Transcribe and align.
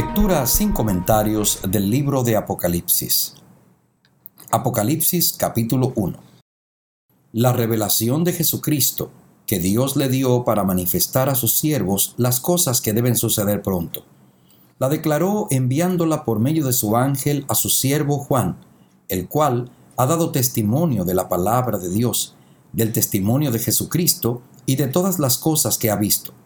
Lectura 0.00 0.46
sin 0.46 0.70
comentarios 0.70 1.58
del 1.68 1.90
libro 1.90 2.22
de 2.22 2.36
Apocalipsis. 2.36 3.34
Apocalipsis 4.48 5.32
capítulo 5.32 5.92
1. 5.96 6.16
La 7.32 7.52
revelación 7.52 8.22
de 8.22 8.32
Jesucristo 8.32 9.10
que 9.44 9.58
Dios 9.58 9.96
le 9.96 10.08
dio 10.08 10.44
para 10.44 10.62
manifestar 10.62 11.28
a 11.28 11.34
sus 11.34 11.58
siervos 11.58 12.14
las 12.16 12.38
cosas 12.38 12.80
que 12.80 12.92
deben 12.92 13.16
suceder 13.16 13.60
pronto. 13.60 14.04
La 14.78 14.88
declaró 14.88 15.48
enviándola 15.50 16.24
por 16.24 16.38
medio 16.38 16.64
de 16.64 16.74
su 16.74 16.96
ángel 16.96 17.44
a 17.48 17.56
su 17.56 17.68
siervo 17.68 18.18
Juan, 18.18 18.56
el 19.08 19.26
cual 19.26 19.68
ha 19.96 20.06
dado 20.06 20.30
testimonio 20.30 21.04
de 21.04 21.14
la 21.14 21.28
palabra 21.28 21.76
de 21.76 21.90
Dios, 21.90 22.36
del 22.72 22.92
testimonio 22.92 23.50
de 23.50 23.58
Jesucristo 23.58 24.42
y 24.64 24.76
de 24.76 24.86
todas 24.86 25.18
las 25.18 25.38
cosas 25.38 25.76
que 25.76 25.90
ha 25.90 25.96
visto 25.96 26.37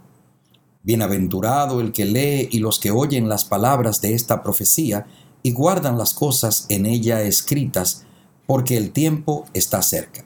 Bienaventurado 0.84 1.80
el 1.80 1.92
que 1.92 2.04
lee 2.04 2.48
y 2.50 2.58
los 2.58 2.80
que 2.80 2.90
oyen 2.90 3.28
las 3.28 3.44
palabras 3.44 4.00
de 4.00 4.14
esta 4.14 4.42
profecía 4.42 5.06
y 5.42 5.52
guardan 5.52 5.96
las 5.96 6.12
cosas 6.12 6.66
en 6.68 6.86
ella 6.86 7.22
escritas, 7.22 8.04
porque 8.46 8.76
el 8.76 8.90
tiempo 8.90 9.44
está 9.54 9.80
cerca. 9.82 10.24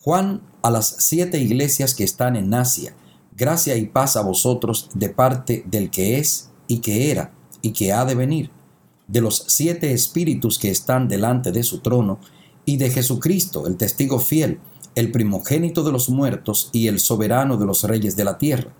Juan 0.00 0.42
a 0.62 0.70
las 0.70 0.96
siete 0.98 1.38
iglesias 1.38 1.94
que 1.94 2.02
están 2.02 2.34
en 2.34 2.52
Asia, 2.52 2.96
gracia 3.36 3.76
y 3.76 3.86
paz 3.86 4.16
a 4.16 4.22
vosotros 4.22 4.90
de 4.94 5.08
parte 5.08 5.62
del 5.66 5.90
que 5.90 6.18
es 6.18 6.50
y 6.66 6.78
que 6.78 7.12
era 7.12 7.32
y 7.62 7.72
que 7.72 7.92
ha 7.92 8.04
de 8.04 8.16
venir, 8.16 8.50
de 9.06 9.20
los 9.20 9.44
siete 9.46 9.92
espíritus 9.92 10.58
que 10.58 10.70
están 10.70 11.08
delante 11.08 11.52
de 11.52 11.62
su 11.62 11.78
trono, 11.78 12.18
y 12.64 12.76
de 12.76 12.90
Jesucristo, 12.90 13.66
el 13.66 13.76
testigo 13.76 14.18
fiel, 14.20 14.60
el 14.94 15.10
primogénito 15.10 15.84
de 15.84 15.92
los 15.92 16.10
muertos 16.10 16.70
y 16.72 16.88
el 16.88 17.00
soberano 17.00 17.56
de 17.56 17.66
los 17.66 17.84
reyes 17.84 18.14
de 18.16 18.24
la 18.24 18.36
tierra 18.36 18.72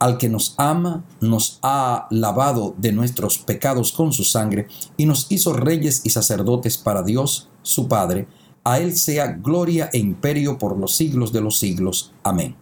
al 0.00 0.16
que 0.16 0.30
nos 0.30 0.54
ama, 0.56 1.04
nos 1.20 1.58
ha 1.62 2.08
lavado 2.10 2.74
de 2.78 2.90
nuestros 2.90 3.36
pecados 3.36 3.92
con 3.92 4.12
su 4.14 4.24
sangre 4.24 4.66
y 4.96 5.04
nos 5.04 5.30
hizo 5.30 5.52
reyes 5.52 6.00
y 6.04 6.10
sacerdotes 6.10 6.78
para 6.78 7.02
Dios, 7.02 7.48
su 7.62 7.86
Padre. 7.86 8.26
A 8.64 8.78
Él 8.78 8.96
sea 8.96 9.26
gloria 9.26 9.90
e 9.92 9.98
imperio 9.98 10.58
por 10.58 10.76
los 10.78 10.96
siglos 10.96 11.32
de 11.32 11.42
los 11.42 11.58
siglos. 11.58 12.12
Amén. 12.22 12.56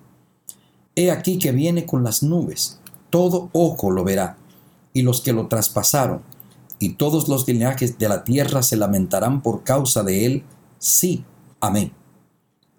He 0.97 1.13
aquí 1.13 1.39
que 1.39 1.53
viene 1.53 1.87
con 1.87 2.03
las 2.03 2.25
nubes, 2.25 2.81
todo 3.09 3.51
ojo 3.53 3.93
lo 3.93 4.03
verá, 4.03 4.37
y 4.93 5.03
los 5.03 5.21
que 5.21 5.33
lo 5.33 5.47
traspasaron, 5.47 6.23
y 6.81 6.95
todos 6.95 7.29
los 7.29 7.47
linajes 7.47 7.99
de 7.99 8.09
la 8.09 8.25
tierra 8.25 8.65
se 8.65 8.77
lamentarán 8.77 9.43
por 9.43 9.63
causa 9.63 10.03
de 10.03 10.27
Él. 10.27 10.45
Sí, 10.79 11.25
amén. 11.61 11.93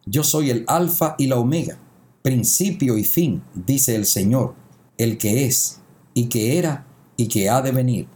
Yo 0.05 0.25
soy 0.25 0.49
el 0.49 0.65
Alfa 0.67 1.15
y 1.17 1.27
la 1.27 1.37
Omega 1.37 1.77
principio 2.21 2.97
y 2.97 3.03
fin, 3.03 3.43
dice 3.53 3.95
el 3.95 4.05
Señor, 4.05 4.55
el 4.97 5.17
que 5.17 5.45
es, 5.45 5.81
y 6.13 6.27
que 6.27 6.57
era, 6.57 6.85
y 7.15 7.27
que 7.27 7.49
ha 7.49 7.61
de 7.61 7.71
venir, 7.71 8.07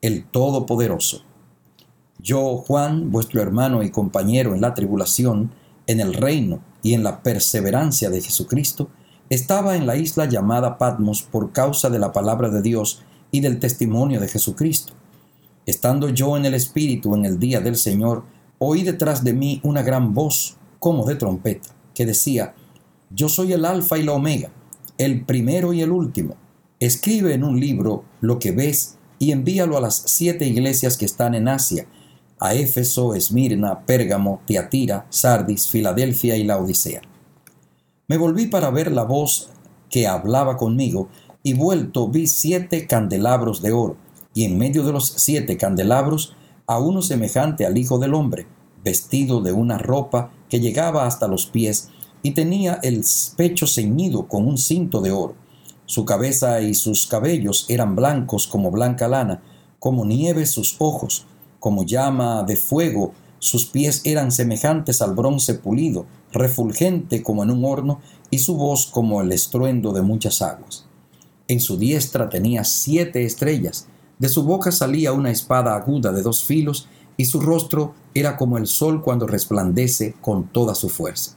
el 0.00 0.24
Todopoderoso. 0.24 1.22
Yo, 2.18 2.56
Juan, 2.58 3.10
vuestro 3.10 3.40
hermano 3.40 3.82
y 3.82 3.90
compañero 3.90 4.54
en 4.54 4.60
la 4.60 4.74
tribulación, 4.74 5.52
en 5.86 6.00
el 6.00 6.14
reino 6.14 6.60
y 6.82 6.94
en 6.94 7.02
la 7.02 7.22
perseverancia 7.22 8.10
de 8.10 8.20
Jesucristo, 8.20 8.90
estaba 9.30 9.76
en 9.76 9.86
la 9.86 9.96
isla 9.96 10.26
llamada 10.26 10.78
Patmos 10.78 11.22
por 11.22 11.52
causa 11.52 11.88
de 11.90 11.98
la 11.98 12.12
palabra 12.12 12.50
de 12.50 12.62
Dios 12.62 13.02
y 13.30 13.40
del 13.40 13.58
testimonio 13.58 14.20
de 14.20 14.28
Jesucristo. 14.28 14.92
Estando 15.64 16.08
yo 16.08 16.36
en 16.36 16.44
el 16.44 16.54
Espíritu 16.54 17.14
en 17.14 17.24
el 17.24 17.38
día 17.38 17.60
del 17.60 17.76
Señor, 17.76 18.24
oí 18.58 18.82
detrás 18.82 19.24
de 19.24 19.32
mí 19.32 19.60
una 19.62 19.82
gran 19.82 20.12
voz, 20.14 20.56
como 20.78 21.06
de 21.06 21.14
trompeta, 21.14 21.70
que 21.94 22.04
decía, 22.04 22.54
yo 23.14 23.28
soy 23.28 23.52
el 23.52 23.64
alfa 23.64 23.98
y 23.98 24.02
la 24.02 24.12
omega, 24.12 24.50
el 24.98 25.24
primero 25.24 25.72
y 25.72 25.82
el 25.82 25.90
último. 25.90 26.36
Escribe 26.80 27.34
en 27.34 27.44
un 27.44 27.60
libro 27.60 28.04
lo 28.20 28.38
que 28.38 28.52
ves 28.52 28.96
y 29.18 29.32
envíalo 29.32 29.76
a 29.76 29.80
las 29.80 30.02
siete 30.06 30.46
iglesias 30.46 30.96
que 30.96 31.04
están 31.04 31.34
en 31.34 31.48
Asia, 31.48 31.86
a 32.40 32.54
Éfeso, 32.54 33.14
Esmirna, 33.14 33.86
Pérgamo, 33.86 34.40
Tiatira, 34.46 35.06
Sardis, 35.10 35.68
Filadelfia 35.68 36.36
y 36.36 36.44
la 36.44 36.58
Odisea. 36.58 37.02
Me 38.08 38.16
volví 38.16 38.46
para 38.46 38.70
ver 38.70 38.90
la 38.90 39.04
voz 39.04 39.50
que 39.88 40.08
hablaba 40.08 40.56
conmigo, 40.56 41.08
y 41.44 41.54
vuelto 41.54 42.08
vi 42.08 42.26
siete 42.26 42.86
candelabros 42.86 43.62
de 43.62 43.72
oro, 43.72 43.96
y 44.34 44.44
en 44.44 44.58
medio 44.58 44.82
de 44.84 44.92
los 44.92 45.06
siete 45.06 45.56
candelabros 45.56 46.34
a 46.66 46.78
uno 46.78 47.02
semejante 47.02 47.66
al 47.66 47.78
Hijo 47.78 47.98
del 47.98 48.14
Hombre, 48.14 48.46
vestido 48.82 49.40
de 49.40 49.52
una 49.52 49.78
ropa 49.78 50.32
que 50.48 50.60
llegaba 50.60 51.06
hasta 51.06 51.28
los 51.28 51.46
pies, 51.46 51.90
y 52.22 52.32
tenía 52.32 52.78
el 52.82 53.04
pecho 53.36 53.66
ceñido 53.66 54.28
con 54.28 54.46
un 54.46 54.58
cinto 54.58 55.00
de 55.00 55.10
oro. 55.10 55.34
Su 55.86 56.04
cabeza 56.04 56.60
y 56.60 56.74
sus 56.74 57.06
cabellos 57.06 57.66
eran 57.68 57.96
blancos 57.96 58.46
como 58.46 58.70
blanca 58.70 59.08
lana, 59.08 59.42
como 59.78 60.04
nieve 60.04 60.46
sus 60.46 60.76
ojos, 60.78 61.26
como 61.58 61.84
llama 61.84 62.44
de 62.44 62.56
fuego, 62.56 63.12
sus 63.38 63.66
pies 63.66 64.02
eran 64.04 64.30
semejantes 64.30 65.02
al 65.02 65.14
bronce 65.14 65.54
pulido, 65.54 66.06
refulgente 66.32 67.22
como 67.22 67.42
en 67.42 67.50
un 67.50 67.64
horno, 67.64 68.00
y 68.30 68.38
su 68.38 68.56
voz 68.56 68.86
como 68.86 69.20
el 69.20 69.32
estruendo 69.32 69.92
de 69.92 70.02
muchas 70.02 70.40
aguas. 70.40 70.86
En 71.48 71.60
su 71.60 71.76
diestra 71.76 72.28
tenía 72.28 72.62
siete 72.64 73.24
estrellas, 73.24 73.88
de 74.18 74.28
su 74.28 74.44
boca 74.44 74.70
salía 74.70 75.12
una 75.12 75.32
espada 75.32 75.74
aguda 75.74 76.12
de 76.12 76.22
dos 76.22 76.44
filos, 76.44 76.86
y 77.16 77.24
su 77.24 77.40
rostro 77.40 77.94
era 78.14 78.36
como 78.36 78.56
el 78.58 78.68
sol 78.68 79.02
cuando 79.02 79.26
resplandece 79.26 80.14
con 80.20 80.44
toda 80.44 80.76
su 80.76 80.88
fuerza. 80.88 81.36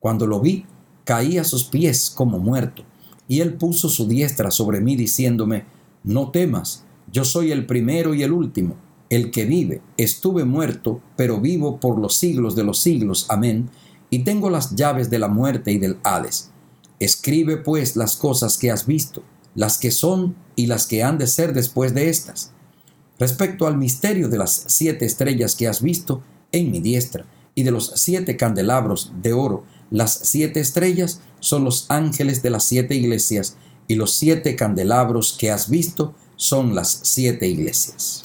Cuando 0.00 0.26
lo 0.26 0.40
vi, 0.40 0.64
caí 1.04 1.38
a 1.38 1.44
sus 1.44 1.64
pies 1.64 2.10
como 2.10 2.38
muerto, 2.38 2.82
y 3.28 3.40
él 3.40 3.54
puso 3.54 3.88
su 3.88 4.08
diestra 4.08 4.50
sobre 4.50 4.80
mí 4.80 4.96
diciéndome, 4.96 5.66
No 6.02 6.30
temas, 6.30 6.84
yo 7.12 7.24
soy 7.24 7.52
el 7.52 7.66
primero 7.66 8.14
y 8.14 8.22
el 8.22 8.32
último, 8.32 8.76
el 9.10 9.30
que 9.30 9.44
vive. 9.44 9.82
Estuve 9.98 10.44
muerto, 10.44 11.02
pero 11.16 11.40
vivo 11.40 11.78
por 11.78 11.98
los 11.98 12.16
siglos 12.16 12.56
de 12.56 12.64
los 12.64 12.78
siglos. 12.78 13.26
Amén. 13.28 13.68
Y 14.08 14.20
tengo 14.20 14.48
las 14.48 14.74
llaves 14.74 15.10
de 15.10 15.18
la 15.18 15.28
muerte 15.28 15.70
y 15.70 15.78
del 15.78 15.98
Hades. 16.02 16.50
Escribe 16.98 17.58
pues 17.58 17.94
las 17.94 18.16
cosas 18.16 18.56
que 18.56 18.70
has 18.70 18.86
visto, 18.86 19.22
las 19.54 19.78
que 19.78 19.90
son 19.90 20.34
y 20.56 20.66
las 20.66 20.86
que 20.86 21.02
han 21.02 21.18
de 21.18 21.26
ser 21.26 21.52
después 21.52 21.94
de 21.94 22.08
estas. 22.08 22.52
Respecto 23.18 23.66
al 23.66 23.76
misterio 23.76 24.28
de 24.28 24.38
las 24.38 24.64
siete 24.68 25.04
estrellas 25.04 25.54
que 25.54 25.68
has 25.68 25.82
visto 25.82 26.22
en 26.52 26.70
mi 26.70 26.80
diestra, 26.80 27.26
y 27.54 27.64
de 27.64 27.72
los 27.72 27.92
siete 27.96 28.36
candelabros 28.36 29.12
de 29.20 29.32
oro 29.32 29.64
las 29.90 30.20
siete 30.22 30.60
estrellas 30.60 31.20
son 31.40 31.64
los 31.64 31.86
ángeles 31.88 32.42
de 32.42 32.50
las 32.50 32.64
siete 32.64 32.94
iglesias 32.94 33.56
y 33.88 33.96
los 33.96 34.14
siete 34.14 34.54
candelabros 34.54 35.36
que 35.38 35.50
has 35.50 35.68
visto 35.68 36.14
son 36.36 36.74
las 36.74 37.00
siete 37.02 37.48
iglesias. 37.48 38.24